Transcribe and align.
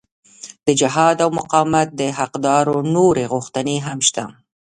د 0.65 0.67
جهاد 0.79 1.17
او 1.23 1.29
مقاومت 1.39 1.87
د 1.99 2.01
حقدارو 2.19 2.75
نورې 2.95 3.25
غوښتنې 3.33 3.77
هم 3.87 3.99
شته. 4.07 4.23